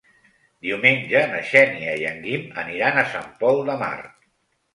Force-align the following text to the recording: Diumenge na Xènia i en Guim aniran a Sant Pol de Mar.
Diumenge 0.67 1.21
na 1.33 1.41
Xènia 1.49 1.93
i 1.99 2.07
en 2.13 2.17
Guim 2.25 2.49
aniran 2.63 2.99
a 3.03 3.05
Sant 3.13 3.29
Pol 3.45 3.63
de 3.71 3.79
Mar. 3.85 3.95